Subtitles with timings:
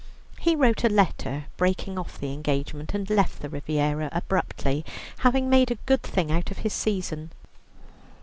[0.39, 4.83] He wrote a letter breaking off the engagement, and left the Riviera abruptly,
[5.19, 7.29] having made a good thing out of his season.